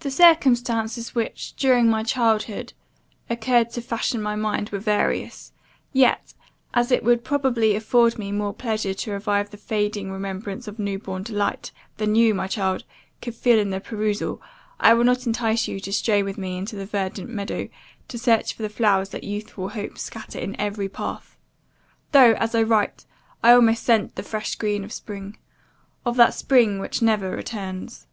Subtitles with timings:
[0.00, 2.72] "The circumstances which, during my childhood,
[3.30, 5.52] occurred to fashion my mind, were various;
[5.92, 6.34] yet,
[6.72, 11.22] as it would probably afford me more pleasure to revive the fading remembrance of newborn
[11.22, 12.82] delight, than you, my child,
[13.22, 14.42] could feel in the perusal,
[14.80, 17.68] I will not entice you to stray with me into the verdant meadow,
[18.08, 21.36] to search for the flowers that youthful hopes scatter in every path;
[22.10, 23.04] though, as I write,
[23.40, 25.38] I almost scent the fresh green of spring
[26.04, 28.08] of that spring which never returns!